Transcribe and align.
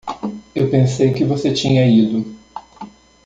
Eu 0.55 0.67
pensei 0.71 1.13
que 1.13 1.23
você 1.23 1.53
tinha 1.53 1.85
ido. 1.87 2.25